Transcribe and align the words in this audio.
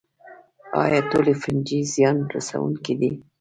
ایا 0.83 0.99
ټولې 1.09 1.33
فنجي 1.41 1.79
زیان 1.93 2.17
رسوونکې 2.35 2.93
دي 2.99 3.11